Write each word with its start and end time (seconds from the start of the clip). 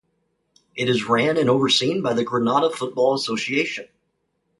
It 0.75 0.89
is 0.89 1.05
ran 1.07 1.37
and 1.37 1.47
overseen 1.47 2.01
by 2.01 2.15
the 2.15 2.23
Grenada 2.23 2.71
Football 2.71 3.13
Association. 3.13 3.85